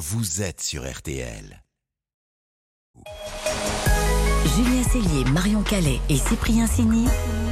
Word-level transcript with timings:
vous 0.00 0.40
êtes 0.40 0.62
sur 0.62 0.90
RTL. 0.90 1.62
Julien 4.62 4.82
Cellier, 4.82 5.24
Marion 5.32 5.62
Calais 5.62 6.00
et 6.10 6.16
Cyprien 6.16 6.66
Sini. 6.66 7.06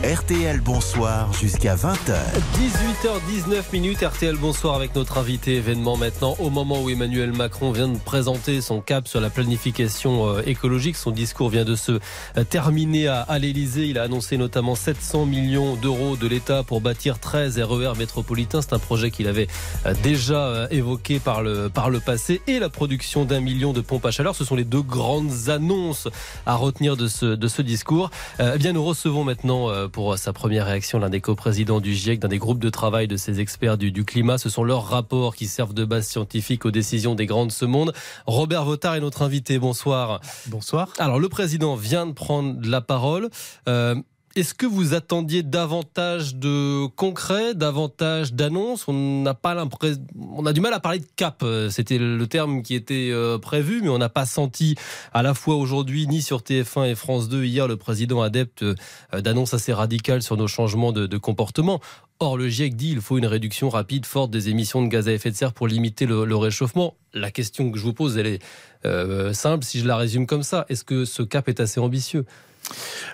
RTL 0.05 0.61
Bonsoir 0.61 1.33
jusqu'à 1.33 1.75
20h. 1.75 2.15
18h19 2.55 3.73
minutes, 3.73 4.01
RTL 4.01 4.37
Bonsoir 4.37 4.77
avec 4.77 4.95
notre 4.95 5.19
invité 5.19 5.57
événement 5.57 5.97
maintenant 5.97 6.37
au 6.39 6.51
moment 6.51 6.81
où 6.81 6.89
Emmanuel 6.89 7.33
Macron 7.33 7.73
vient 7.73 7.89
de 7.89 7.99
présenter 7.99 8.61
son 8.61 8.81
cap 8.81 9.09
sur 9.09 9.21
la 9.21 9.29
planification 9.29 10.29
euh, 10.29 10.43
écologique. 10.47 10.97
Son 10.97 11.11
discours 11.11 11.49
vient 11.49 11.65
de 11.65 11.75
se 11.75 11.93
euh, 12.37 12.45
terminer 12.49 13.09
à, 13.09 13.23
à 13.23 13.41
l'Elysée. 13.41 13.87
Il 13.87 13.99
a 13.99 14.05
annoncé 14.05 14.37
notamment 14.37 14.77
700 14.77 15.27
millions 15.27 15.75
d'euros 15.75 16.15
de 16.15 16.29
l'État 16.29 16.63
pour 16.63 16.81
bâtir 16.81 17.19
13 17.19 17.59
RER 17.59 17.95
métropolitains. 17.99 18.63
C'est 18.63 18.75
un 18.75 18.79
projet 18.79 19.11
qu'il 19.11 19.27
avait 19.27 19.49
euh, 19.85 19.95
déjà 20.05 20.69
évoqué 20.71 21.19
par 21.19 21.43
le, 21.43 21.71
par 21.71 21.91
le 21.91 21.99
passé 21.99 22.41
et 22.47 22.61
la 22.61 22.69
production 22.69 23.25
d'un 23.25 23.41
million 23.41 23.73
de 23.73 23.81
pompes 23.81 24.07
à 24.07 24.13
chaleur. 24.13 24.37
Ce 24.37 24.45
sont 24.45 24.55
les 24.55 24.65
deux 24.65 24.83
grandes 24.83 25.49
annonces 25.49 26.07
à 26.47 26.55
retenir 26.55 26.97
de 26.99 27.09
ce, 27.09 27.27
de 27.27 27.49
ce 27.49 27.63
discours. 27.63 28.11
Eh 28.41 28.59
bien, 28.59 28.73
nous 28.73 28.85
recevons 28.85 29.25
maintenant 29.25 29.69
pour 29.89 30.19
sa 30.19 30.33
première 30.33 30.67
réaction 30.67 30.99
l'un 30.99 31.09
des 31.09 31.21
coprésidents 31.21 31.81
du 31.81 31.95
GIEC, 31.95 32.21
d'un 32.21 32.29
des 32.29 32.39
groupes 32.39 32.59
de 32.59 32.71
travail 32.71 33.09
de 33.09 33.17
ces 33.17 33.41
experts 33.41 33.79
du, 33.79 33.91
du, 33.91 34.05
climat. 34.05 34.39
Ce 34.39 34.51
sont 34.51 34.65
leurs 34.65 34.85
rapports 34.85 35.35
qui 35.35 35.47
servent 35.47 35.75
de 35.75 35.85
base 35.85 36.07
scientifique 36.07 36.65
aux 36.67 36.71
décisions 36.71 37.15
des 37.15 37.27
grands 37.27 37.47
de 37.47 37.53
ce 37.53 37.65
monde. 37.65 37.93
Robert 38.27 38.65
Votard 38.65 38.97
est 38.97 39.01
notre 39.01 39.23
invité. 39.23 39.59
Bonsoir. 39.59 40.21
Bonsoir. 40.47 40.93
Alors, 40.99 41.19
le 41.19 41.29
président 41.29 41.77
vient 41.77 42.07
de 42.07 42.13
prendre 42.13 42.57
la 42.69 42.81
parole. 42.81 43.31
Euh, 43.69 43.95
est-ce 44.39 44.55
que 44.55 44.67
vous 44.67 44.95
attendiez 44.95 45.43
davantage 45.43 46.37
de 46.37 46.87
concret, 46.87 47.55
davantage 47.55 48.35
d'annonces? 48.35 48.87
On 48.87 49.23
n'a 49.23 49.35
pas 49.35 49.53
l'impression, 49.53 50.01
on 50.33 50.47
a 50.47 50.53
du 50.53 50.61
mal 50.61 50.73
à 50.73 50.79
parler 50.79 51.01
de 51.01 51.07
cap. 51.17 51.45
C'était 51.71 51.99
le 51.99 52.25
terme 52.29 52.63
qui 52.63 52.77
était 52.77 53.11
euh, 53.11 53.39
prévu, 53.39 53.81
mais 53.83 53.89
on 53.89 53.99
n'a 53.99 54.09
pas 54.09 54.27
senti 54.27 54.77
à 55.13 55.25
la 55.25 55.35
fois 55.35 55.57
aujourd'hui 55.57 56.07
ni 56.07 56.23
sur 56.23 56.43
TF1 56.43 56.89
et 56.89 56.95
France 56.95 57.29
2 57.29 57.45
hier 57.45 57.67
le 57.67 57.77
président 57.77 58.23
adepte 58.23 58.63
euh, 58.63 58.75
d'annonces 59.13 59.55
assez 59.55 59.73
radicales 59.73 60.23
sur 60.23 60.37
nos 60.37 60.47
changements 60.47 60.93
de, 60.93 61.19
comportement. 61.19 61.81
Or, 62.21 62.37
le 62.37 62.49
GIEC 62.49 62.77
dit 62.77 62.91
qu'il 62.91 63.01
faut 63.01 63.19
une 63.19 63.27
réduction 63.27 63.69
rapide, 63.69 64.07
forte 64.07 64.31
des 64.31 64.51
émissions 64.51 64.83
de 64.83 64.89
gaz 64.89 65.09
à 65.09 65.13
effet 65.13 65.33
de 65.33 65.37
serre 65.37 65.53
pour 65.53 65.67
limiter 65.67 66.07
le, 66.07 66.37
réchauffement. 66.37 66.95
La 67.13 67.33
question 67.33 67.73
que 67.73 67.79
je 67.79 67.83
vous 67.83 67.93
pose, 67.93 68.17
elle 68.19 68.27
est 68.27 68.43
euh, 68.85 69.33
simple, 69.33 69.65
si 69.65 69.81
je 69.81 69.87
la 69.87 69.97
résume 69.97 70.27
comme 70.27 70.45
ça. 70.45 70.65
Est-ce 70.69 70.85
que 70.85 71.05
ce 71.05 71.23
cap 71.23 71.49
est 71.49 71.59
assez 71.59 71.81
ambitieux? 71.81 72.25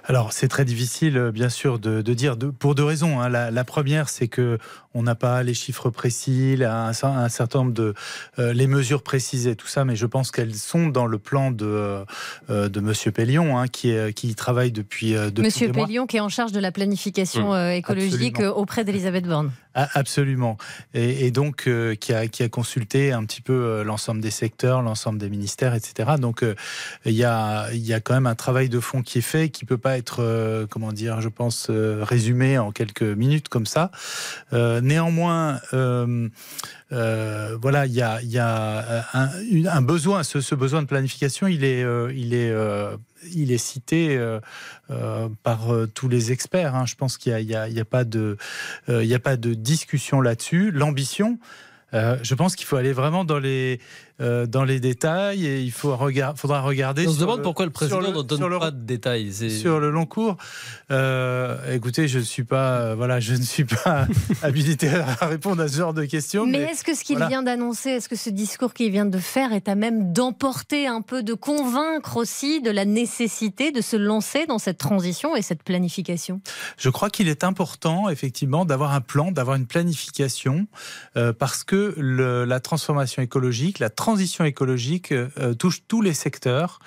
Alors 0.04 0.32
c'est 0.32 0.48
très 0.48 0.64
difficile 0.64 1.30
bien 1.32 1.48
sûr 1.48 1.78
de, 1.78 2.02
de 2.02 2.14
dire 2.14 2.36
de, 2.36 2.48
pour 2.48 2.74
deux 2.74 2.84
raisons. 2.84 3.20
Hein. 3.20 3.28
La, 3.28 3.50
la, 3.50 3.64
première 3.64 4.08
c'est 4.08 4.28
que 4.28 4.58
on 4.94 5.02
n'a 5.02 5.14
pas 5.14 5.42
les 5.42 5.54
chiffres 5.54 5.90
précis, 5.90 6.56
un, 6.62 6.92
un 7.02 7.28
certain 7.28 7.58
nombre 7.58 7.72
de 7.72 7.94
euh, 8.38 8.52
les 8.52 8.66
mesures 8.66 9.02
précises 9.02 9.46
et 9.46 9.56
tout 9.56 9.66
ça, 9.66 9.84
mais 9.84 9.96
je 9.96 10.06
pense 10.06 10.30
qu'elles 10.30 10.54
sont 10.54 10.88
dans 10.88 11.06
le 11.06 11.18
plan 11.18 11.50
de 11.50 12.04
euh, 12.50 12.68
de 12.68 12.80
Monsieur 12.80 13.10
Pellion 13.10 13.58
hein, 13.58 13.66
qui 13.66 13.90
est, 13.90 14.12
qui 14.12 14.34
travaille 14.34 14.72
depuis, 14.72 15.16
euh, 15.16 15.30
depuis 15.30 15.42
Monsieur 15.42 15.72
Pellion 15.72 16.06
qui 16.06 16.16
est 16.16 16.20
en 16.20 16.28
charge 16.28 16.52
de 16.52 16.60
la 16.60 16.72
planification 16.72 17.54
mmh. 17.54 17.70
écologique 17.70 18.36
Absolument. 18.36 18.58
auprès 18.58 18.84
d'Elisabeth 18.84 19.26
Borne. 19.26 19.50
Absolument. 19.74 20.56
Et, 20.94 21.30
donc 21.30 21.66
euh, 21.66 21.94
qui, 21.94 22.12
a, 22.12 22.48
consulté 22.48 23.12
un 23.12 23.24
petit 23.24 23.40
peu 23.40 23.82
l'ensemble 23.84 24.20
des 24.20 24.30
secteurs, 24.30 24.82
l'ensemble 24.82 25.18
des 25.18 25.28
ministères, 25.28 25.74
etc. 25.74 26.12
Donc 26.18 26.44
il 27.04 27.12
y 27.12 27.24
a 27.24 27.68
y 27.72 27.92
a 27.92 28.00
quand 28.00 28.14
même 28.14 28.26
un 28.26 28.34
travail 28.34 28.68
de 28.68 28.80
fond 28.80 29.02
qui 29.02 29.18
est 29.18 29.22
fait, 29.22 29.48
qui 29.48 29.64
peut 29.64 29.78
pas 29.78 29.98
être 29.98 30.22
euh, 30.22 30.66
comment 30.68 30.92
dire, 30.92 31.20
je 31.20 31.28
pense 31.28 31.70
résumé 31.70 32.58
en 32.58 32.72
quelques 32.72 33.02
minutes 33.02 33.48
comme 33.48 33.66
ça. 33.66 33.90
Euh, 34.52 34.80
néanmoins, 34.80 35.60
euh, 35.72 36.28
euh, 36.92 37.56
voilà, 37.60 37.86
il 37.86 37.92
y 37.92 38.02
a, 38.02 38.22
y 38.22 38.38
a 38.38 39.06
un, 39.12 39.82
besoin, 39.82 40.22
ce, 40.22 40.40
ce, 40.40 40.54
besoin 40.54 40.82
de 40.82 40.86
planification, 40.86 41.46
il 41.46 41.64
est, 41.64 41.82
euh, 41.82 42.12
il 42.14 42.34
est, 42.34 42.50
euh, 42.50 42.96
il 43.32 43.52
est 43.52 43.58
cité 43.58 44.18
par 45.42 45.68
tous 45.94 46.08
les 46.08 46.32
experts. 46.32 46.74
Hein. 46.74 46.86
Je 46.86 46.94
pense 46.94 47.16
qu'il 47.18 47.34
n'y 47.46 47.54
a 47.54 47.84
pas 47.84 48.04
de 48.04 48.36
discussion 49.54 50.20
là-dessus. 50.20 50.70
L'ambition. 50.70 51.38
Je 51.94 52.34
pense 52.34 52.56
qu'il 52.56 52.66
faut 52.66 52.76
aller 52.76 52.92
vraiment 52.92 53.24
dans 53.24 53.38
les, 53.38 53.80
euh, 54.20 54.46
dans 54.46 54.62
les 54.62 54.78
détails 54.78 55.44
et 55.44 55.60
il 55.60 55.72
faut 55.72 55.96
regard, 55.96 56.38
faudra 56.38 56.60
regarder. 56.60 57.04
On 57.04 57.12
se 57.12 57.18
demande 57.18 57.38
le, 57.38 57.42
pourquoi 57.42 57.64
le 57.64 57.72
président 57.72 58.00
ne 58.00 58.22
donne 58.22 58.46
le, 58.46 58.58
pas 58.60 58.70
de 58.70 58.84
détails. 58.84 59.32
Sur 59.32 59.80
le 59.80 59.90
long 59.90 60.06
cours, 60.06 60.36
euh, 60.92 61.74
écoutez, 61.74 62.06
je 62.06 62.20
ne 62.20 62.24
suis 62.24 62.44
pas, 62.44 62.78
euh, 62.78 62.94
voilà, 62.94 63.18
je 63.18 63.34
ne 63.34 63.42
suis 63.42 63.64
pas 63.64 64.06
habilité 64.42 64.88
à 64.88 65.26
répondre 65.26 65.60
à 65.60 65.66
ce 65.66 65.78
genre 65.78 65.94
de 65.94 66.04
questions. 66.04 66.46
Mais, 66.46 66.58
mais 66.58 66.64
est-ce 66.70 66.84
que 66.84 66.94
ce 66.94 67.02
qu'il 67.02 67.16
voilà. 67.16 67.28
vient 67.28 67.42
d'annoncer, 67.42 67.90
est-ce 67.90 68.08
que 68.08 68.14
ce 68.14 68.30
discours 68.30 68.72
qu'il 68.72 68.92
vient 68.92 69.04
de 69.04 69.18
faire 69.18 69.52
est 69.52 69.68
à 69.68 69.74
même 69.74 70.12
d'emporter 70.12 70.86
un 70.86 71.00
peu, 71.02 71.24
de 71.24 71.34
convaincre 71.34 72.16
aussi 72.16 72.62
de 72.62 72.70
la 72.70 72.84
nécessité 72.84 73.72
de 73.72 73.80
se 73.80 73.96
lancer 73.96 74.46
dans 74.46 74.60
cette 74.60 74.78
transition 74.78 75.34
et 75.34 75.42
cette 75.42 75.64
planification? 75.64 76.40
Je 76.78 76.88
crois 76.88 77.10
qu'il 77.10 77.26
est 77.26 77.42
important, 77.42 78.08
effectivement, 78.08 78.64
d'avoir 78.64 78.92
un 78.92 79.00
plan, 79.00 79.32
d'avoir 79.32 79.56
une 79.56 79.66
planification, 79.66 80.68
euh, 81.16 81.32
parce 81.32 81.64
que 81.64 81.83
le, 81.96 82.44
la 82.44 82.60
transformation 82.60 83.22
écologique, 83.22 83.78
la 83.78 83.90
transition 83.90 84.44
écologique 84.44 85.12
euh, 85.12 85.54
touche 85.54 85.82
tous 85.86 86.00
les 86.00 86.14
secteurs 86.14 86.78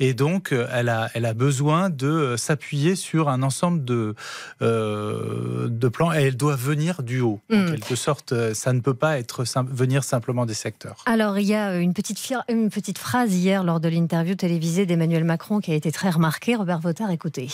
et 0.00 0.14
donc 0.14 0.52
euh, 0.52 0.66
elle 0.72 0.88
a, 0.88 1.10
elle 1.14 1.26
a 1.26 1.34
besoin 1.34 1.90
de 1.90 2.06
euh, 2.06 2.36
s'appuyer 2.36 2.96
sur 2.96 3.28
un 3.28 3.42
ensemble 3.42 3.84
de, 3.84 4.14
euh, 4.60 5.68
de 5.68 5.88
plans 5.88 6.12
et 6.12 6.22
elle 6.22 6.36
doit 6.36 6.56
venir 6.56 7.02
du 7.02 7.20
haut. 7.20 7.40
En 7.52 7.66
quelque 7.66 7.94
sorte, 7.96 8.52
ça 8.54 8.72
ne 8.72 8.80
peut 8.80 8.94
pas 8.94 9.18
être 9.18 9.44
sim 9.44 9.64
venir 9.70 10.04
simplement 10.04 10.46
des 10.46 10.54
secteurs. 10.54 10.96
Alors 11.06 11.38
il 11.38 11.46
y 11.46 11.54
a 11.54 11.76
une 11.76 11.94
petite, 11.94 12.20
une 12.48 12.70
petite 12.70 12.98
phrase 12.98 13.34
hier 13.34 13.62
lors 13.62 13.80
de 13.80 13.88
l'interview 13.88 14.34
télévisée 14.34 14.86
d'Emmanuel 14.86 15.24
Macron 15.24 15.60
qui 15.60 15.70
a 15.70 15.74
été 15.74 15.92
très 15.92 16.10
remarquée. 16.10 16.56
Robert 16.56 16.80
Votard, 16.80 17.10
écoutez. 17.10 17.48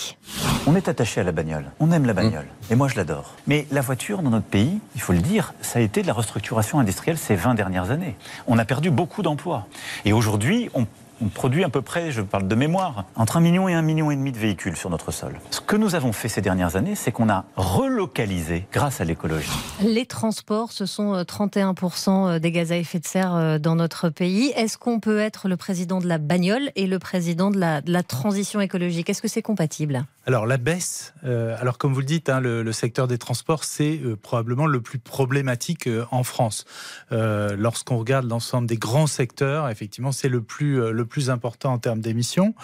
On 0.67 0.75
est 0.75 0.89
attaché 0.89 1.21
à 1.21 1.25
la 1.25 1.33
bagnole, 1.33 1.67
on 1.81 1.91
aime 1.93 2.07
la 2.07 2.15
bagnole 2.15 2.45
mm. 2.45 2.73
et 2.73 2.77
moi 2.77 2.89
je 2.89 2.97
l'adore. 2.97 3.35
Mais 3.47 3.67
la 3.71 3.81
voiture 3.81 4.23
dans 4.23 4.31
notre 4.31 4.47
pays, 4.47 4.79
il 4.95 5.01
faut 5.01 5.13
le 5.13 5.21
dire, 5.21 5.53
ça 5.61 5.79
a 5.79 5.83
été 5.83 6.03
de 6.03 6.07
la 6.07 6.13
restructuration 6.15 6.78
industrielle 6.81 7.19
ces 7.19 7.35
20 7.35 7.55
dernières 7.55 7.91
années. 7.91 8.17
On 8.47 8.59
a 8.59 8.65
perdu 8.65 8.91
beaucoup 8.91 9.23
d'emplois. 9.23 9.67
Et 10.05 10.13
aujourd'hui, 10.13 10.71
on 10.75 10.87
produit 11.35 11.65
à 11.65 11.69
peu 11.69 11.83
près, 11.83 12.13
je 12.13 12.23
parle 12.23 12.47
de 12.47 12.55
mémoire, 12.55 13.05
entre 13.17 13.39
un 13.39 13.41
million 13.41 13.69
et 13.69 13.75
un 13.75 13.83
million 13.83 14.13
et 14.13 14.15
demi 14.15 14.31
de 14.31 14.39
véhicules 14.39 14.77
sur 14.77 14.89
notre 14.89 15.11
sol. 15.11 15.35
Ce 15.51 15.61
que 15.61 15.75
nous 15.75 15.97
avons 15.97 16.13
fait 16.13 16.29
ces 16.29 16.41
dernières 16.41 16.77
années, 16.77 16.95
c'est 16.95 17.11
qu'on 17.11 17.29
a 17.29 17.45
relocalisé 17.57 18.69
grâce 18.73 19.01
à 19.01 19.05
l'écologie. 19.05 19.51
Les 19.83 20.07
transports, 20.07 20.71
ce 20.71 20.87
sont 20.87 21.15
31% 21.15 22.39
des 22.39 22.53
gaz 22.53 22.71
à 22.71 22.77
effet 22.77 23.01
de 23.01 23.07
serre 23.07 23.59
dans 23.59 23.75
notre 23.75 24.11
pays. 24.11 24.53
Est-ce 24.55 24.79
qu'on 24.79 25.01
peut 25.01 25.19
être 25.19 25.49
le 25.49 25.57
président 25.57 25.99
de 25.99 26.07
la 26.07 26.19
bagnole 26.19 26.71
et 26.77 26.87
le 26.87 27.01
président 27.01 27.51
de 27.51 27.59
la 27.59 28.03
transition 28.05 28.61
écologique? 28.61 29.11
Est-ce 29.11 29.21
que 29.21 29.27
c'est 29.27 29.43
compatible? 29.43 30.05
Alors 30.29 30.45
la 30.45 30.59
baisse, 30.59 31.15
euh, 31.25 31.57
alors 31.59 31.79
comme 31.79 31.95
vous 31.95 32.01
le 32.01 32.07
dites, 32.07 32.29
hein, 32.29 32.39
le, 32.41 32.71
secteur 32.73 33.09
des 33.09 33.17
transports, 33.17 33.65
c'est 33.65 33.99
euh, 34.05 34.15
probablement 34.15 34.67
le 34.67 34.83
plus 34.83 34.99
problématique 34.99 35.87
euh, 35.87 36.05
en 36.11 36.23
France. 36.23 36.67
Lorsqu'on 37.11 37.97
regarde 37.97 38.29
l'ensemble 38.29 38.67
des 38.67 38.77
grands 38.77 39.07
secteurs, 39.07 39.71
effectivement, 39.71 40.13
c'est 40.13 40.29
le 40.29 40.43
plus 40.43 40.93
le 40.93 41.05
plus 41.07 41.31
important 41.31 41.73
en 41.73 41.79
termes 41.79 42.01
d'émissions. 42.01 42.55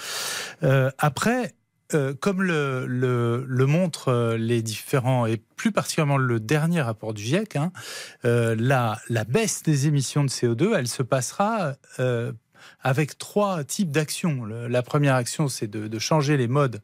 après, 0.99 1.55
comme 2.21 2.43
le, 2.43 2.87
le, 2.87 3.45
le, 3.47 3.67
montrent 3.67 4.35
les 4.39 4.61
différents, 4.61 5.25
et 5.25 5.39
plus 5.57 5.73
particulièrement 5.73 6.19
le 6.19 6.41
dernier 6.41 6.83
rapport 6.83 7.15
du 7.15 7.23
GIEC, 7.23 7.57
hein, 7.57 7.73
la, 8.25 8.99
la, 9.09 9.25
baisse 9.25 9.63
des 9.63 9.87
émissions 9.87 10.23
de 10.25 10.29
CO2, 10.29 10.75
elle 10.77 10.89
se 10.89 11.03
passera 11.03 11.75
avec 12.83 13.19
trois 13.19 13.65
types 13.65 13.91
d'actions. 13.91 14.45
La 14.45 14.83
première 14.83 15.15
action, 15.15 15.49
c'est 15.49 15.67
de, 15.67 15.99
changer 15.99 16.37
les 16.37 16.49
modes, 16.49 16.81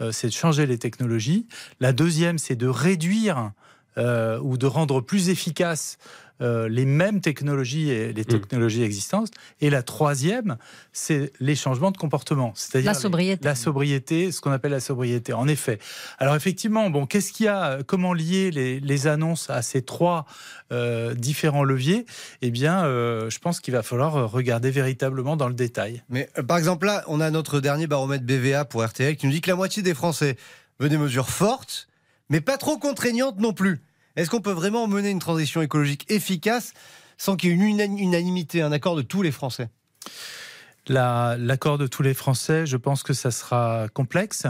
euh, 0.00 0.12
c'est 0.12 0.28
de 0.28 0.32
changer 0.32 0.66
les 0.66 0.78
technologies. 0.78 1.46
La 1.80 1.92
deuxième, 1.92 2.38
c'est 2.38 2.56
de 2.56 2.66
réduire 2.66 3.52
euh, 3.98 4.38
ou 4.40 4.56
de 4.56 4.66
rendre 4.66 5.00
plus 5.00 5.28
efficaces 5.28 5.98
euh, 6.40 6.68
les 6.68 6.84
mêmes 6.84 7.20
technologies 7.20 7.90
et 7.90 8.12
les 8.12 8.24
technologies 8.24 8.80
mmh. 8.80 8.84
existantes. 8.84 9.28
Et 9.60 9.70
la 9.70 9.84
troisième, 9.84 10.56
c'est 10.92 11.32
les 11.38 11.54
changements 11.54 11.92
de 11.92 11.96
comportement, 11.96 12.52
c'est-à-dire 12.56 12.90
la 12.90 12.98
sobriété. 12.98 13.40
Les, 13.42 13.48
la 13.48 13.54
sobriété, 13.54 14.32
ce 14.32 14.40
qu'on 14.40 14.50
appelle 14.50 14.72
la 14.72 14.80
sobriété. 14.80 15.32
En 15.32 15.46
effet. 15.46 15.78
Alors 16.18 16.34
effectivement, 16.34 16.90
bon, 16.90 17.06
qu'est-ce 17.06 17.32
qu'il 17.32 17.46
y 17.46 17.48
a 17.48 17.84
Comment 17.86 18.12
lier 18.12 18.50
les, 18.50 18.80
les, 18.80 19.06
annonces 19.06 19.48
à 19.48 19.62
ces 19.62 19.82
trois 19.82 20.26
euh, 20.72 21.14
différents 21.14 21.62
leviers? 21.62 22.04
Eh 22.42 22.50
bien, 22.50 22.84
euh, 22.84 23.30
je 23.30 23.38
pense 23.38 23.60
qu'il 23.60 23.72
va 23.72 23.84
falloir 23.84 24.30
regarder 24.30 24.72
véritablement 24.72 25.36
dans 25.36 25.48
le 25.48 25.54
détail. 25.54 26.02
Mais 26.08 26.28
euh, 26.36 26.42
par 26.42 26.58
exemple, 26.58 26.86
là, 26.86 27.04
on 27.06 27.20
a 27.20 27.30
notre 27.30 27.60
dernier 27.60 27.86
baromètre 27.86 28.24
BVA 28.24 28.64
pour 28.64 28.84
RTL 28.84 29.16
qui 29.16 29.26
nous 29.26 29.32
dit 29.32 29.40
que 29.40 29.50
la 29.50 29.56
moitié 29.56 29.84
des 29.84 29.94
Français 29.94 30.36
veut 30.80 30.88
des 30.88 30.98
mesures 30.98 31.30
fortes, 31.30 31.86
mais 32.28 32.40
pas 32.40 32.56
trop 32.56 32.76
contraignantes 32.76 33.38
non 33.38 33.52
plus. 33.52 33.80
Est-ce 34.16 34.30
qu'on 34.30 34.40
peut 34.40 34.52
vraiment 34.52 34.86
mener 34.86 35.10
une 35.10 35.18
transition 35.18 35.62
écologique 35.62 36.10
efficace 36.10 36.72
sans 37.18 37.36
qu'il 37.36 37.50
y 37.50 37.52
ait 37.52 37.56
une 37.56 37.98
unanimité, 37.98 38.62
un 38.62 38.72
accord 38.72 38.96
de 38.96 39.02
tous 39.02 39.22
les 39.22 39.32
Français? 39.32 39.68
L'accord 40.88 41.78
la, 41.78 41.84
de 41.84 41.86
tous 41.86 42.02
les 42.02 42.14
Français, 42.14 42.66
je 42.66 42.76
pense 42.76 43.02
que 43.02 43.14
ça 43.14 43.30
sera 43.30 43.88
complexe, 43.92 44.46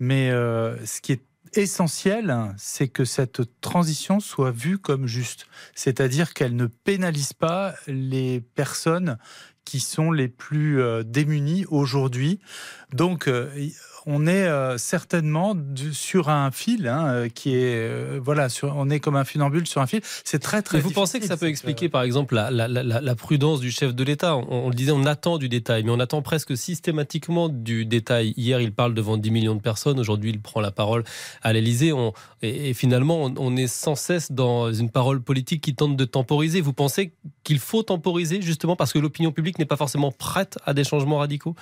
mais 0.00 0.30
euh, 0.30 0.84
ce 0.84 1.00
qui 1.00 1.12
est 1.12 1.22
essentiel, 1.54 2.52
c'est 2.56 2.88
que 2.88 3.04
cette 3.04 3.42
transition 3.60 4.20
soit 4.20 4.50
vue 4.50 4.78
comme 4.78 5.06
juste, 5.06 5.46
c'est-à-dire 5.74 6.34
qu'elle 6.34 6.56
ne 6.56 6.66
pénalise 6.66 7.32
pas 7.32 7.74
les 7.86 8.40
personnes 8.40 9.16
qui 9.64 9.80
sont 9.80 10.12
les 10.12 10.28
plus 10.28 10.80
euh, 10.80 11.02
démunis 11.02 11.66
aujourd'hui. 11.68 12.40
Donc, 12.92 13.28
euh, 13.28 13.50
on 14.06 14.28
est 14.28 14.46
euh, 14.46 14.78
certainement 14.78 15.56
sur 15.92 16.28
un 16.28 16.52
fil 16.52 16.86
hein, 16.86 17.06
euh, 17.08 17.28
qui 17.28 17.56
est 17.56 17.74
euh, 17.74 18.20
voilà, 18.22 18.48
sur, 18.48 18.74
on 18.76 18.88
est 18.88 19.00
comme 19.00 19.16
un 19.16 19.24
funambule 19.24 19.66
sur 19.66 19.80
un 19.80 19.86
fil. 19.88 20.00
C'est 20.24 20.38
très 20.38 20.62
très. 20.62 20.78
Vous 20.78 20.92
pensez 20.92 21.18
que 21.18 21.26
ça 21.26 21.36
peut 21.36 21.48
expliquer, 21.48 21.88
par 21.88 22.02
exemple, 22.02 22.36
la, 22.36 22.50
la, 22.52 22.68
la, 22.68 22.82
la 22.82 23.14
prudence 23.16 23.58
du 23.58 23.72
chef 23.72 23.94
de 23.94 24.04
l'État? 24.04 24.36
On, 24.36 24.66
on, 24.66 24.68
le 24.68 24.74
disait, 24.74 24.92
on 24.92 25.04
attend 25.06 25.38
du 25.38 25.48
détail, 25.48 25.82
mais 25.82 25.90
on 25.90 25.98
attend 25.98 26.22
presque 26.22 26.56
systématiquement 26.56 27.48
du 27.48 27.84
détail. 27.84 28.32
Hier, 28.36 28.60
il 28.60 28.72
parle 28.72 28.94
devant 28.94 29.16
10 29.16 29.30
millions 29.32 29.56
de 29.56 29.60
personnes. 29.60 29.98
Aujourd'hui, 29.98 30.30
il 30.30 30.40
prend 30.40 30.60
la 30.60 30.70
parole 30.70 31.02
à 31.42 31.52
l'Élysée. 31.52 31.92
Et, 32.42 32.70
et, 32.70 32.74
finalement, 32.74 33.24
on, 33.24 33.34
on 33.36 33.56
est 33.56 33.66
sans 33.66 33.96
cesse 33.96 34.30
dans 34.30 34.72
une 34.72 34.90
parole 34.90 35.20
politique 35.20 35.62
qui 35.62 35.74
tente 35.74 35.96
de 35.96 36.04
temporiser. 36.04 36.60
Vous 36.60 36.72
pensez 36.72 37.12
qu'il 37.42 37.58
faut 37.58 37.82
temporiser 37.82 38.40
justement 38.40 38.76
parce 38.76 38.92
que 38.92 39.00
l'opinion 39.00 39.32
publique 39.32 39.58
n'est 39.58 39.66
pas 39.66 39.76
forcément 39.76 40.12
prête 40.12 40.58
à 40.64 40.74
des 40.74 40.84
changements 40.84 41.18
radicaux? 41.18 41.56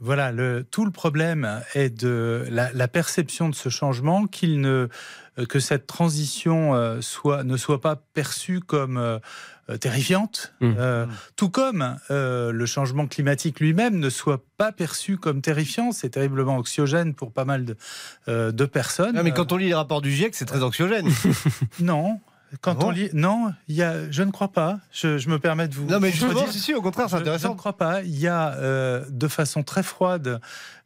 Voilà, 0.00 0.30
le, 0.32 0.64
tout 0.70 0.84
le 0.84 0.90
problème 0.90 1.62
est 1.74 1.90
de 1.90 2.46
la, 2.50 2.72
la 2.72 2.88
perception 2.88 3.48
de 3.48 3.54
ce 3.54 3.68
changement, 3.68 4.26
qu'il 4.26 4.60
ne, 4.60 4.88
euh, 5.38 5.46
que 5.46 5.58
cette 5.58 5.86
transition 5.86 6.74
euh, 6.74 7.00
soit, 7.00 7.44
ne 7.44 7.56
soit 7.56 7.80
pas 7.80 7.96
perçue 7.96 8.60
comme 8.60 8.98
euh, 8.98 9.18
terrifiante, 9.78 10.54
mmh. 10.60 10.74
euh, 10.78 11.06
tout 11.34 11.50
comme 11.50 11.96
euh, 12.10 12.52
le 12.52 12.66
changement 12.66 13.06
climatique 13.06 13.58
lui-même 13.58 13.98
ne 13.98 14.10
soit 14.10 14.44
pas 14.56 14.70
perçu 14.70 15.16
comme 15.16 15.42
terrifiant. 15.42 15.92
C'est 15.92 16.10
terriblement 16.10 16.56
anxiogène 16.56 17.14
pour 17.14 17.32
pas 17.32 17.44
mal 17.44 17.64
de, 17.64 17.76
euh, 18.28 18.52
de 18.52 18.64
personnes. 18.64 19.16
Non, 19.16 19.24
mais 19.24 19.32
quand 19.32 19.52
on 19.52 19.56
lit 19.56 19.68
les 19.68 19.74
rapports 19.74 20.02
du 20.02 20.12
GIEC, 20.12 20.34
c'est 20.34 20.44
très 20.44 20.62
anxiogène. 20.62 21.08
non, 21.80 22.20
quand 22.60 22.76
ah 22.80 22.86
on 22.86 22.90
lit, 22.90 23.10
non, 23.12 23.52
il 23.68 23.74
y 23.74 23.82
a, 23.82 24.10
je 24.10 24.22
ne 24.22 24.30
crois 24.30 24.52
pas. 24.52 24.78
Je, 24.92 25.18
je 25.18 25.28
me 25.28 25.38
permets 25.38 25.68
de 25.68 25.74
vous. 25.74 25.86
Non, 25.86 25.98
mais 25.98 26.10
justement, 26.10 26.46
si, 26.48 26.60
si, 26.60 26.74
au 26.74 26.82
contraire, 26.82 27.08
c'est 27.10 27.16
intéressant. 27.16 27.48
Je 27.48 27.52
ne 27.52 27.58
crois 27.58 27.76
pas. 27.76 28.02
Il 28.02 28.18
y 28.18 28.28
a, 28.28 28.54
euh, 28.54 29.04
de 29.10 29.28
façon 29.28 29.62
très 29.62 29.82
froide, 29.82 30.40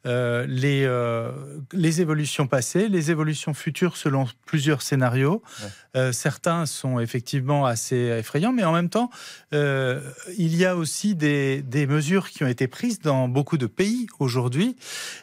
euh, 0.07 0.47
les, 0.49 0.85
euh, 0.85 1.31
les 1.73 2.01
évolutions 2.01 2.47
passées, 2.47 2.89
les 2.89 3.11
évolutions 3.11 3.53
futures 3.53 3.99
selon 3.99 4.27
plusieurs 4.47 4.81
scénarios. 4.81 5.43
Ouais. 5.95 6.13
Certains 6.13 6.67
sont 6.67 7.01
effectivement 7.01 7.67
assez 7.67 7.97
effrayants, 7.97 8.53
mais 8.53 8.63
en 8.63 8.73
même 8.73 8.89
temps, 8.89 9.11
il 9.53 10.57
y 10.57 10.65
a 10.65 10.77
aussi 10.77 11.17
des, 11.17 11.63
des, 11.63 11.89
mesures 11.89 12.31
qui 12.31 12.45
ont 12.45 12.47
été 12.47 12.69
prises 12.69 13.01
dans 13.01 13.27
beaucoup 13.27 13.59
de 13.59 13.67
pays 13.67 14.07
aujourd'hui 14.21 14.77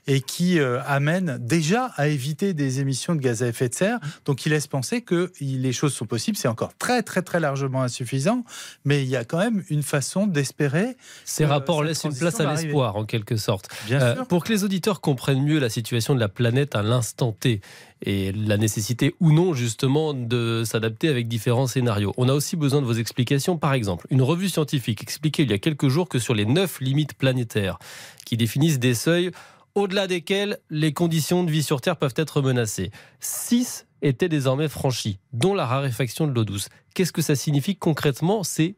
et 0.07 0.19
qui 0.19 0.59
amènent 0.59 1.37
déjà 1.39 1.85
à 1.95 2.07
éviter 2.07 2.53
des 2.53 2.81
émissions 2.81 3.15
de 3.15 3.21
gaz 3.21 3.43
à 3.43 3.47
effet 3.47 3.69
de 3.69 3.75
serre. 3.75 3.99
Donc, 4.25 4.45
il 4.45 4.49
laisse 4.49 4.67
penser 4.67 5.01
que 5.01 5.31
les 5.39 5.71
choses 5.71 5.93
sont 5.93 6.05
possibles. 6.05 6.26
C'est 6.35 6.47
encore 6.47 6.73
très, 6.77 7.03
très, 7.03 7.21
très 7.21 7.39
largement 7.39 7.83
insuffisant, 7.83 8.43
mais 8.85 9.03
il 9.03 9.09
y 9.09 9.15
a 9.15 9.23
quand 9.23 9.37
même 9.37 9.63
une 9.69 9.83
façon 9.83 10.27
d'espérer. 10.27 10.97
Ces 11.25 11.45
rapports 11.45 11.83
laissent 11.83 12.03
une 12.03 12.15
place 12.15 12.39
à 12.39 12.53
l'espoir, 12.53 12.95
en 12.95 13.05
quelque 13.05 13.37
sorte. 13.37 13.69
Bien 13.85 14.15
sûr. 14.15 14.27
Pour 14.27 14.43
que 14.43 14.51
les 14.51 14.63
auditeurs 14.63 15.01
comprennent 15.01 15.43
mieux 15.43 15.59
la 15.59 15.69
situation 15.69 16.15
de 16.15 16.19
la 16.19 16.29
planète 16.29 16.75
à 16.75 16.81
l'instant 16.81 17.31
T 17.31 17.61
et 18.03 18.31
la 18.31 18.57
nécessité 18.57 19.15
ou 19.19 19.31
non 19.31 19.53
justement 19.53 20.13
de 20.13 20.63
s'adapter 20.65 21.09
avec 21.09 21.27
différents 21.27 21.67
scénarios. 21.67 22.13
On 22.17 22.29
a 22.29 22.33
aussi 22.33 22.55
besoin 22.55 22.81
de 22.81 22.85
vos 22.85 22.93
explications. 22.93 23.57
Par 23.57 23.73
exemple, 23.73 24.05
une 24.09 24.21
revue 24.21 24.49
scientifique 24.49 25.01
expliquait 25.01 25.43
il 25.43 25.49
y 25.49 25.53
a 25.53 25.57
quelques 25.57 25.87
jours 25.87 26.07
que 26.07 26.19
sur 26.19 26.35
les 26.35 26.45
neuf 26.45 26.79
limites 26.79 27.15
planétaires 27.15 27.79
qui 28.25 28.37
définissent 28.37 28.79
des 28.79 28.93
seuils 28.93 29.31
au-delà 29.73 30.07
desquels 30.07 30.57
les 30.69 30.91
conditions 30.91 31.43
de 31.43 31.51
vie 31.51 31.63
sur 31.63 31.81
Terre 31.81 31.97
peuvent 31.97 32.13
être 32.17 32.41
menacées, 32.41 32.91
six 33.19 33.86
étaient 34.01 34.29
désormais 34.29 34.67
franchies, 34.67 35.19
dont 35.33 35.53
la 35.53 35.65
raréfaction 35.65 36.27
de 36.27 36.33
l'eau 36.33 36.45
douce. 36.45 36.69
Qu'est-ce 36.93 37.11
que 37.13 37.21
ça 37.21 37.35
signifie 37.35 37.75
concrètement 37.75 38.43
ces 38.43 38.75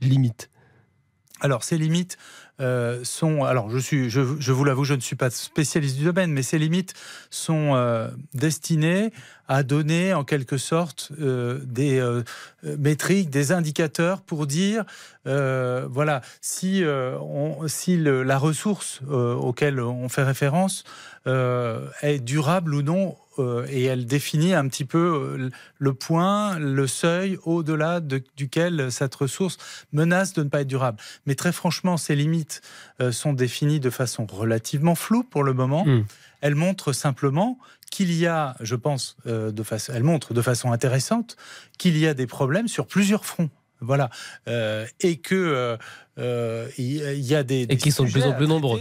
limites? 0.00 0.50
Alors, 1.42 1.64
ces 1.64 1.76
limites 1.76 2.18
euh, 2.60 3.00
sont. 3.02 3.42
Alors, 3.42 3.68
je, 3.68 3.78
suis, 3.78 4.10
je, 4.10 4.20
vous 4.20 4.64
l'avoue, 4.64 4.84
je 4.84 4.94
ne 4.94 5.00
suis 5.00 5.16
pas 5.16 5.28
spécialiste 5.28 5.96
du 5.96 6.04
domaine, 6.04 6.30
mais 6.30 6.42
ces 6.42 6.56
limites 6.56 6.94
sont 7.30 7.74
euh, 7.74 8.08
destinées 8.32 9.12
à 9.48 9.64
donner, 9.64 10.14
en 10.14 10.22
quelque 10.22 10.56
sorte, 10.56 11.10
euh, 11.20 11.58
des 11.64 12.00
métriques, 12.62 13.28
des 13.28 13.50
indicateurs 13.50 14.22
pour 14.22 14.46
dire 14.46 14.84
voilà, 15.24 16.22
si, 16.40 16.84
si 17.66 17.96
la 17.96 18.38
ressource 18.38 19.00
auquel 19.10 19.80
on 19.80 20.08
fait 20.08 20.22
référence 20.22 20.84
est 21.26 22.20
durable 22.24 22.74
ou 22.74 22.82
non 22.82 23.16
euh, 23.38 23.66
et 23.68 23.84
elle 23.84 24.06
définit 24.06 24.54
un 24.54 24.68
petit 24.68 24.84
peu 24.84 25.50
le 25.78 25.94
point, 25.94 26.58
le 26.58 26.86
seuil 26.86 27.38
au-delà 27.44 28.00
de, 28.00 28.22
duquel 28.36 28.90
cette 28.90 29.14
ressource 29.14 29.58
menace 29.92 30.32
de 30.32 30.42
ne 30.42 30.48
pas 30.48 30.62
être 30.62 30.68
durable. 30.68 30.98
Mais 31.26 31.34
très 31.34 31.52
franchement, 31.52 31.96
ces 31.96 32.16
limites 32.16 32.60
euh, 33.00 33.12
sont 33.12 33.32
définies 33.32 33.80
de 33.80 33.90
façon 33.90 34.26
relativement 34.26 34.94
floue 34.94 35.24
pour 35.24 35.44
le 35.44 35.52
moment. 35.52 35.84
Mmh. 35.84 36.04
Elles 36.40 36.54
montrent 36.54 36.92
simplement 36.92 37.58
qu'il 37.90 38.12
y 38.12 38.26
a, 38.26 38.56
je 38.60 38.74
pense, 38.74 39.16
euh, 39.26 39.52
de 39.52 39.62
façon, 39.62 39.92
elles 39.94 40.02
montrent 40.02 40.34
de 40.34 40.42
façon 40.42 40.72
intéressante 40.72 41.36
qu'il 41.78 41.96
y 41.98 42.06
a 42.06 42.14
des 42.14 42.26
problèmes 42.26 42.66
sur 42.66 42.86
plusieurs 42.86 43.24
fronts. 43.24 43.50
Voilà, 43.84 44.10
euh, 44.48 44.86
et 45.00 45.16
que 45.16 45.76
euh, 46.18 46.68
il 46.78 47.18
y 47.18 47.34
a 47.34 47.42
des, 47.42 47.62
et 47.62 47.76
qui 47.76 47.90
sont 47.90 48.04
de 48.04 48.10
plus 48.10 48.22
en 48.22 48.32
plus 48.32 48.46
nombreux. 48.46 48.80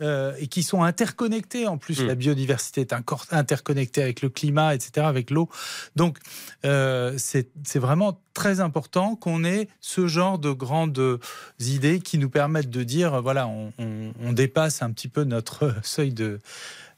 Euh, 0.00 0.34
et 0.40 0.48
qui 0.48 0.64
sont 0.64 0.82
interconnectés. 0.82 1.68
En 1.68 1.78
plus, 1.78 2.00
mmh. 2.00 2.06
la 2.08 2.14
biodiversité 2.16 2.80
est 2.80 2.92
encore 2.92 3.26
interconnectée 3.30 4.02
avec 4.02 4.22
le 4.22 4.28
climat, 4.28 4.74
etc., 4.74 5.06
avec 5.06 5.30
l'eau. 5.30 5.48
Donc, 5.94 6.18
euh, 6.64 7.14
c'est 7.16 7.78
vraiment 7.78 8.20
très 8.34 8.58
important 8.58 9.14
qu'on 9.14 9.44
ait 9.44 9.68
ce 9.80 10.08
genre 10.08 10.40
de 10.40 10.50
grandes 10.50 11.20
idées 11.60 12.00
qui 12.00 12.18
nous 12.18 12.28
permettent 12.28 12.70
de 12.70 12.82
dire, 12.82 13.22
voilà, 13.22 13.46
on, 13.46 13.72
on, 13.78 14.12
on 14.20 14.32
dépasse 14.32 14.82
un 14.82 14.90
petit 14.90 15.06
peu 15.06 15.22
notre 15.22 15.72
seuil 15.84 16.12
de, 16.12 16.40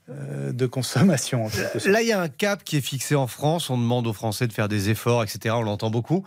euh, 0.08 0.52
de 0.52 0.66
consommation. 0.66 1.50
Là, 1.84 2.00
il 2.00 2.06
y 2.06 2.12
a 2.12 2.20
un 2.20 2.28
cap 2.28 2.62
qui 2.62 2.76
est 2.76 2.80
fixé 2.80 3.16
en 3.16 3.26
France. 3.26 3.70
On 3.70 3.76
demande 3.76 4.06
aux 4.06 4.12
Français 4.12 4.46
de 4.46 4.52
faire 4.52 4.68
des 4.68 4.88
efforts, 4.88 5.24
etc. 5.24 5.54
On 5.58 5.62
l'entend 5.62 5.90
beaucoup. 5.90 6.24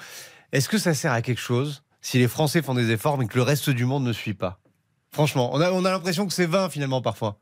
Est-ce 0.52 0.68
que 0.68 0.78
ça 0.78 0.94
sert 0.94 1.14
à 1.14 1.22
quelque 1.22 1.40
chose 1.40 1.82
si 2.02 2.18
les 2.18 2.28
Français 2.28 2.62
font 2.62 2.74
des 2.74 2.92
efforts 2.92 3.18
mais 3.18 3.26
que 3.26 3.38
le 3.38 3.42
reste 3.42 3.70
du 3.70 3.86
monde 3.86 4.04
ne 4.04 4.12
suit 4.12 4.34
pas? 4.34 4.60
Franchement, 5.12 5.50
on 5.54 5.62
a, 5.62 5.72
on 5.72 5.86
a 5.86 5.92
l'impression 5.92 6.28
que 6.28 6.34
c'est 6.34 6.46
vain 6.46 6.70
finalement 6.70 7.02
parfois. 7.02 7.38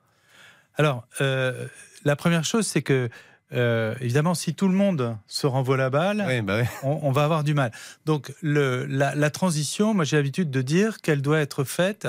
Alors, 0.75 1.05
euh, 1.21 1.67
la 2.05 2.15
première 2.15 2.45
chose, 2.45 2.65
c'est 2.65 2.81
que 2.81 3.09
euh, 3.53 3.95
évidemment, 4.01 4.35
si 4.35 4.53
tout 4.53 4.67
le 4.67 4.73
monde 4.73 5.17
se 5.27 5.47
renvoie 5.47 5.77
la 5.77 5.89
balle, 5.89 6.23
oui, 6.27 6.41
bah 6.41 6.59
oui. 6.61 6.67
on, 6.83 6.99
on, 7.03 7.11
va 7.11 7.23
avoir 7.23 7.43
du 7.43 7.53
mal. 7.53 7.71
Donc, 8.05 8.33
le, 8.41 8.85
la, 8.85 9.15
la, 9.15 9.29
transition, 9.29 9.93
moi 9.93 10.03
j'ai 10.03 10.17
l'habitude 10.17 10.51
de 10.51 10.61
dire 10.61 10.99
qu'elle 10.99 11.21
doit 11.21 11.39
être 11.39 11.63
faite 11.63 12.07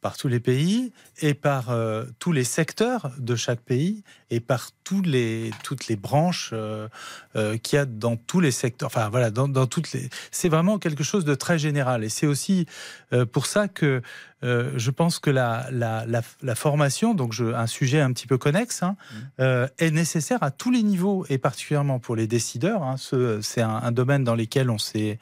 par 0.00 0.16
tous 0.16 0.28
les 0.28 0.40
pays 0.40 0.92
et 1.20 1.34
par 1.34 1.70
euh, 1.70 2.04
tous 2.18 2.32
les 2.32 2.44
secteurs 2.44 3.10
de 3.18 3.36
chaque 3.36 3.60
pays 3.60 4.02
et 4.30 4.40
par 4.40 4.70
tous 4.84 5.02
les, 5.02 5.50
toutes 5.62 5.88
les 5.88 5.96
branches 5.96 6.50
euh, 6.52 6.88
euh, 7.36 7.56
qu'il 7.58 7.76
y 7.76 7.78
a 7.80 7.84
dans 7.84 8.16
tous 8.16 8.40
les 8.40 8.50
secteurs. 8.50 8.86
Enfin 8.86 9.08
voilà, 9.08 9.30
dans, 9.30 9.48
dans 9.48 9.66
toutes 9.66 9.92
les. 9.92 10.08
C'est 10.30 10.48
vraiment 10.48 10.78
quelque 10.78 11.04
chose 11.04 11.24
de 11.24 11.34
très 11.34 11.58
général 11.58 12.04
et 12.04 12.08
c'est 12.08 12.26
aussi 12.26 12.66
euh, 13.12 13.26
pour 13.26 13.46
ça 13.46 13.68
que 13.68 14.02
je 14.42 14.90
pense 14.90 15.18
que 15.18 15.28
la, 15.28 15.66
la, 15.70 16.06
la, 16.06 16.22
la 16.40 16.54
formation, 16.54 17.12
donc 17.12 17.34
je, 17.34 17.44
un 17.44 17.66
sujet 17.66 18.00
un 18.00 18.10
petit 18.10 18.26
peu 18.26 18.38
connexe, 18.38 18.82
hein, 18.82 18.96
mmh. 19.38 19.42
est 19.76 19.90
nécessaire 19.90 20.42
à 20.42 20.50
tous 20.50 20.70
les 20.70 20.82
niveaux 20.82 21.26
et 21.28 21.36
particulièrement 21.36 21.98
pour 21.98 22.16
les 22.16 22.26
décideurs. 22.26 22.82
Hein, 22.82 22.94
c'est 23.42 23.60
un, 23.60 23.68
un, 23.68 23.92
domaine 23.92 24.24
dans 24.24 24.34
lequel 24.34 24.70
on 24.70 24.78
s'est 24.78 25.18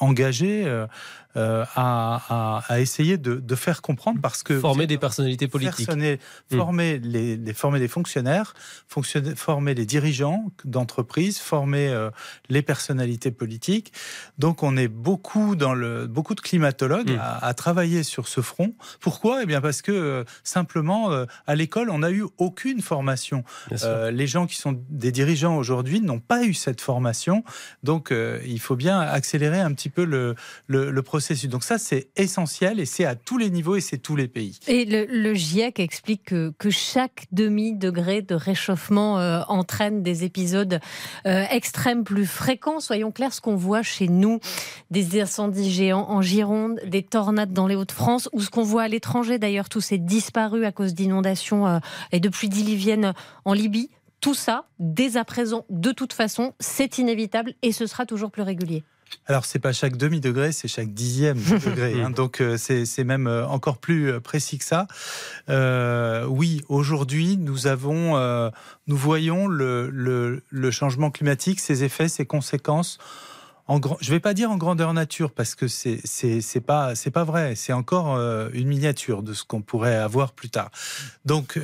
engagé. 0.00 0.64
Euh, 1.38 1.64
à, 1.76 2.20
à, 2.28 2.62
à, 2.68 2.80
essayer 2.80 3.16
de, 3.16 3.36
de, 3.36 3.54
faire 3.54 3.80
comprendre 3.80 4.18
parce 4.20 4.42
que 4.42 4.58
former 4.58 4.88
des 4.88 4.98
personnalités 4.98 5.46
politiques, 5.46 5.88
former, 6.50 6.98
mmh. 6.98 7.02
les, 7.04 7.36
les, 7.36 7.54
former 7.54 7.78
des 7.78 7.86
fonctionnaires, 7.86 8.54
former 8.88 9.74
les 9.74 9.86
dirigeants 9.86 10.50
d'entreprises, 10.64 11.38
former 11.38 11.88
euh, 11.88 12.10
les 12.48 12.62
personnalités 12.62 13.30
politiques. 13.30 13.92
Donc 14.38 14.64
on 14.64 14.76
est 14.76 14.88
beaucoup 14.88 15.54
dans 15.54 15.74
le 15.74 16.08
beaucoup 16.08 16.34
de 16.34 16.40
climatologues 16.40 17.12
mmh. 17.12 17.20
à, 17.20 17.46
à, 17.46 17.54
travailler 17.54 18.02
sur 18.02 18.26
ce 18.26 18.40
front. 18.40 18.74
Pourquoi? 18.98 19.44
Eh 19.44 19.46
bien 19.46 19.60
parce 19.60 19.80
que 19.80 19.92
euh, 19.92 20.24
simplement 20.42 21.10
à 21.46 21.54
l'école 21.54 21.90
on 21.90 21.98
n'a 21.98 22.10
eu 22.10 22.24
aucune 22.38 22.80
formation. 22.80 23.44
Les 23.70 24.26
gens 24.26 24.46
qui 24.46 24.56
sont 24.56 24.80
des 24.88 25.12
dirigeants 25.12 25.56
aujourd'hui 25.56 26.00
n'ont 26.00 26.20
pas 26.20 26.42
eu 26.42 26.54
cette 26.54 26.80
formation. 26.80 27.44
Donc 27.84 28.12
il 28.12 28.60
faut 28.60 28.76
bien 28.76 28.98
accélérer 28.98 29.60
un 29.60 29.72
petit 29.72 29.90
peu 29.90 30.04
le, 30.04 30.34
le, 30.66 30.90
le 30.90 31.02
processus 31.02 31.27
Donc 31.48 31.64
ça, 31.64 31.78
c'est 31.78 32.08
essentiel 32.16 32.80
et 32.80 32.86
c'est 32.86 33.04
à 33.04 33.14
tous 33.14 33.38
les 33.38 33.50
niveaux 33.50 33.76
et 33.76 33.80
c'est 33.80 33.98
tous 33.98 34.16
les 34.16 34.28
pays. 34.28 34.58
Et 34.66 34.84
le, 34.84 35.34
GIEC 35.34 35.80
explique 35.80 36.24
que, 36.24 36.52
que 36.58 36.70
chaque 36.70 37.26
demi-degré 37.32 38.22
de 38.22 38.34
réchauffement 38.34 39.18
euh, 39.18 39.40
entraîne 39.48 40.02
des 40.02 40.24
épisodes 40.24 40.80
euh, 41.26 41.44
extrêmes 41.50 42.04
plus 42.04 42.26
fréquents. 42.26 42.80
Soyons 42.80 43.12
clairs, 43.12 43.34
ce 43.34 43.40
qu'on 43.40 43.56
voit 43.56 43.82
chez 43.82 44.08
nous, 44.08 44.40
des 44.90 45.20
incendies 45.20 45.70
géants 45.70 46.06
en 46.08 46.22
Gironde, 46.22 46.80
des 46.86 47.02
tornades 47.02 47.52
dans 47.52 47.66
les 47.66 47.74
Hauts-de-France, 47.74 48.28
ou 48.32 48.40
ce 48.40 48.50
qu'on 48.50 48.62
voit 48.62 48.82
à 48.82 48.88
l'étranger 48.88 49.38
d'ailleurs, 49.38 49.68
tous 49.68 49.80
ces 49.80 49.98
disparus 49.98 50.64
à 50.64 50.72
cause 50.72 50.94
d'inondations 50.94 51.66
euh, 51.66 51.78
et 52.12 52.20
de 52.20 52.28
pluies 52.28 52.48
diluviennes 52.48 53.12
en 53.44 53.52
Libye 53.52 53.90
tout 54.20 54.34
ça, 54.34 54.66
dès 54.80 55.16
à 55.16 55.24
présent, 55.24 55.64
de 55.70 55.92
toute 55.92 56.12
façon, 56.12 56.52
c'est 56.58 56.98
inévitable 56.98 57.54
et 57.62 57.72
ce 57.72 57.86
sera 57.86 58.04
toujours 58.04 58.30
plus 58.30 58.42
régulier. 58.42 58.82
Alors, 59.26 59.44
c'est 59.44 59.58
pas 59.58 59.74
chaque 59.74 59.96
demi-degré, 59.96 60.52
c'est 60.52 60.68
chaque 60.68 60.94
dixième 60.94 61.38
degré. 61.66 62.00
Hein, 62.00 62.10
donc, 62.10 62.40
euh, 62.40 62.56
c'est 62.56 63.04
même 63.04 63.26
euh, 63.26 63.46
encore 63.46 63.76
plus 63.76 64.10
euh, 64.10 64.20
précis 64.20 64.58
que 64.58 64.64
ça. 64.64 64.86
oui, 66.28 66.62
aujourd'hui, 66.68 67.36
nous 67.36 67.66
avons, 67.66 68.18
nous 68.86 68.96
voyons 68.96 69.46
le, 69.46 69.90
le, 69.90 70.70
changement 70.70 71.10
climatique, 71.10 71.60
ses 71.60 71.84
effets, 71.84 72.08
ses 72.08 72.24
conséquences. 72.26 72.98
En 73.66 73.78
grand, 73.78 73.98
je 74.00 74.10
vais 74.10 74.20
pas 74.20 74.32
dire 74.32 74.50
en 74.50 74.56
grandeur 74.56 74.94
nature 74.94 75.30
parce 75.30 75.54
que 75.54 75.68
c'est 75.68 76.00
c'est 76.06 76.60
pas 76.60 76.94
c'est 76.94 77.10
pas 77.10 77.24
vrai. 77.24 77.54
C'est 77.54 77.74
encore 77.74 78.16
une 78.54 78.66
miniature 78.66 79.22
de 79.22 79.34
ce 79.34 79.44
qu'on 79.44 79.60
pourrait 79.60 79.96
avoir 79.96 80.32
plus 80.32 80.48
tard. 80.48 80.70
Donc 81.26 81.58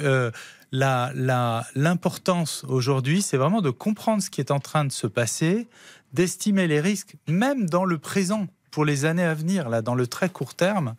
l'importance 0.72 2.64
aujourd'hui, 2.68 3.22
c'est 3.22 3.36
vraiment 3.36 3.62
de 3.62 3.70
comprendre 3.70 4.22
ce 4.22 4.28
qui 4.28 4.40
est 4.40 4.50
en 4.50 4.60
train 4.60 4.84
de 4.84 4.92
se 4.92 5.06
passer, 5.06 5.68
d'estimer 6.14 6.66
les 6.66 6.80
risques, 6.80 7.16
même 7.28 7.68
dans 7.68 7.84
le 7.84 7.98
présent, 7.98 8.46
pour 8.70 8.84
les 8.84 9.04
années 9.04 9.24
à 9.24 9.34
venir, 9.34 9.68
là, 9.68 9.82
dans 9.82 9.94
le 9.94 10.06
très 10.06 10.28
court 10.28 10.54
terme, 10.54 10.94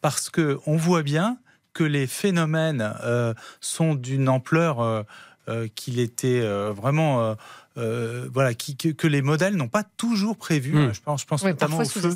parce 0.00 0.30
que 0.30 0.60
on 0.66 0.76
voit 0.76 1.02
bien 1.02 1.38
que 1.74 1.84
les 1.84 2.06
phénomènes 2.06 2.94
euh, 3.02 3.34
sont 3.60 3.94
d'une 3.94 4.28
ampleur 4.28 4.80
euh, 4.80 5.02
euh, 5.48 5.68
qu'il 5.74 6.00
était 6.00 6.40
vraiment 6.72 7.36
euh, 7.78 8.28
voilà, 8.32 8.54
qui, 8.54 8.76
que, 8.76 9.06
les 9.06 9.22
modèles 9.22 9.54
n'ont 9.54 9.68
pas 9.68 9.84
toujours 9.84 10.36
prévu. 10.36 10.74
Hmm. 10.74 10.92
Je 10.92 11.00
pense, 11.00 11.22
je 11.22 11.26
pense 11.26 11.44
notamment 11.44 11.78
au 11.78 11.84
feu, 11.84 12.10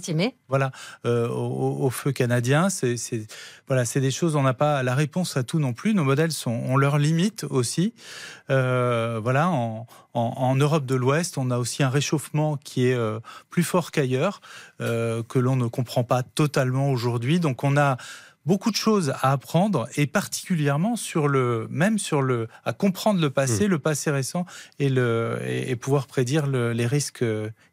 voilà, 0.48 0.72
euh, 1.06 1.28
au, 1.28 1.88
feu 1.90 2.12
canadien. 2.12 2.68
C'est, 2.68 2.96
voilà, 3.68 3.84
c'est 3.84 4.00
des 4.00 4.10
choses. 4.10 4.34
On 4.36 4.42
n'a 4.42 4.54
pas 4.54 4.82
la 4.82 4.94
réponse 4.94 5.36
à 5.36 5.42
tout 5.42 5.58
non 5.58 5.72
plus. 5.72 5.94
Nos 5.94 6.04
modèles 6.04 6.32
sont, 6.32 6.50
ont 6.50 6.76
leurs 6.76 6.98
limites 6.98 7.44
aussi. 7.48 7.94
Euh, 8.50 9.20
voilà, 9.22 9.48
en, 9.48 9.86
en, 10.14 10.56
Europe 10.56 10.84
de 10.84 10.96
l'Ouest, 10.96 11.38
on 11.38 11.50
a 11.50 11.58
aussi 11.58 11.82
un 11.82 11.90
réchauffement 11.90 12.56
qui 12.56 12.86
est 12.86 12.98
plus 13.48 13.62
fort 13.62 13.92
qu'ailleurs, 13.92 14.40
que 14.78 15.38
l'on 15.38 15.56
ne 15.56 15.66
comprend 15.66 16.04
pas 16.04 16.22
totalement 16.22 16.90
aujourd'hui. 16.90 17.40
Donc, 17.40 17.64
on 17.64 17.76
a 17.76 17.96
beaucoup 18.46 18.70
de 18.70 18.76
choses 18.76 19.10
à 19.20 19.32
apprendre 19.32 19.88
et 19.96 20.06
particulièrement 20.06 20.96
sur 20.96 21.28
le 21.28 21.66
même 21.70 21.98
sur 21.98 22.22
le 22.22 22.48
à 22.64 22.72
comprendre 22.72 23.20
le 23.20 23.30
passé, 23.30 23.66
mmh. 23.66 23.70
le 23.70 23.78
passé 23.78 24.10
récent 24.10 24.46
et 24.78 24.88
le 24.88 25.38
et, 25.46 25.76
pouvoir 25.76 26.06
prédire 26.06 26.46
les 26.46 26.86
risques 26.86 27.24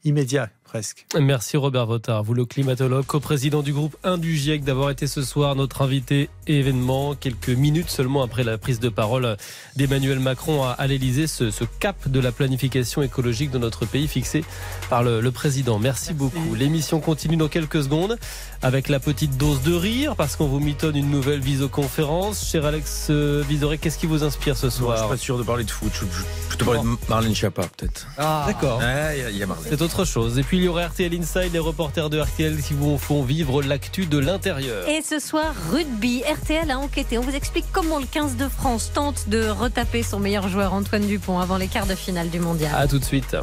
immédiats 0.03 0.49
presque. 0.69 1.07
Merci 1.19 1.57
Robert 1.57 1.87
Votard, 1.87 2.23
vous 2.23 2.35
le 2.35 2.45
climatologue, 2.45 3.03
co-président 3.03 3.63
du 3.63 3.73
groupe 3.73 3.97
1 4.03 4.19
du 4.19 4.35
GIEC, 4.35 4.63
d'avoir 4.63 4.91
été 4.91 5.07
ce 5.07 5.23
soir 5.23 5.55
notre 5.55 5.81
invité 5.81 6.29
événement, 6.45 7.15
quelques 7.15 7.49
minutes 7.49 7.89
seulement 7.89 8.21
après 8.21 8.43
la 8.43 8.59
prise 8.59 8.79
de 8.79 8.89
parole 8.89 9.35
d'Emmanuel 9.75 10.19
Macron 10.19 10.63
à, 10.63 10.85
l'Elysée, 10.85 11.25
ce, 11.25 11.63
cap 11.79 12.07
de 12.07 12.19
la 12.19 12.31
planification 12.31 13.01
écologique 13.01 13.49
de 13.49 13.57
notre 13.57 13.87
pays 13.87 14.07
fixé 14.07 14.43
par 14.91 15.03
le, 15.03 15.29
président. 15.31 15.79
Merci, 15.79 16.13
beaucoup. 16.13 16.53
L'émission 16.55 16.99
continue 16.99 17.37
dans 17.37 17.47
quelques 17.47 17.83
secondes 17.83 18.17
avec 18.61 18.89
la 18.89 18.99
petite 18.99 19.37
dose 19.37 19.61
de 19.61 19.73
rire 19.73 20.15
parce 20.15 20.35
qu'on 20.35 20.47
vous 20.47 20.59
mitonne 20.59 20.95
une 20.95 21.09
nouvelle 21.09 21.39
visioconférence. 21.39 22.45
Cher 22.49 22.65
Alex 22.65 23.07
euh, 23.09 23.43
Vizoré, 23.47 23.77
qu'est-ce 23.77 23.97
qui 23.97 24.05
vous 24.05 24.23
inspire 24.23 24.57
ce 24.57 24.69
soir 24.69 24.95
Je 24.95 25.01
suis 25.01 25.09
pas 25.09 25.17
sûr 25.17 25.37
de 25.37 25.43
parler 25.43 25.63
de 25.63 25.71
foot, 25.71 25.91
je, 25.93 25.99
je 26.05 26.47
plutôt 26.49 26.65
parler 26.65 26.81
de 26.81 27.09
Marlène 27.09 27.35
Schiappa 27.35 27.63
peut-être. 27.77 28.07
Ah. 28.17 28.43
D'accord. 28.47 28.81
Il 28.81 29.37
y 29.37 29.43
a 29.43 29.47
Marlène. 29.47 29.65
C'est 29.69 29.81
autre 29.81 30.05
chose. 30.05 30.37
Et 30.37 30.43
puis 30.43 30.57
il 30.57 30.63
y 30.63 30.67
aura 30.67 30.87
RTL 30.87 31.13
Inside, 31.13 31.53
les 31.53 31.59
reporters 31.59 32.09
de 32.09 32.19
RTL 32.19 32.61
qui 32.61 32.73
vous 32.73 32.97
font 32.97 33.23
vivre 33.23 33.61
l'actu 33.61 34.05
de 34.05 34.17
l'intérieur. 34.17 34.87
Et 34.87 35.01
ce 35.01 35.19
soir, 35.19 35.53
rugby. 35.71 36.23
RTL 36.23 36.69
a 36.69 36.79
enquêté. 36.79 37.17
On 37.17 37.21
vous 37.21 37.35
explique 37.35 37.65
comment 37.71 37.99
le 37.99 38.05
15 38.05 38.35
de 38.35 38.47
France 38.47 38.91
tente 38.93 39.29
de 39.29 39.49
retaper 39.49 40.03
son 40.03 40.19
meilleur 40.19 40.47
joueur 40.49 40.73
Antoine 40.73 41.05
Dupont 41.05 41.39
avant 41.39 41.57
les 41.57 41.67
quarts 41.67 41.87
de 41.87 41.95
finale 41.95 42.29
du 42.29 42.39
mondial. 42.39 42.71
A 42.75 42.87
tout 42.87 42.99
de 42.99 43.05
suite. 43.05 43.35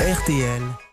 RTL 0.00 0.89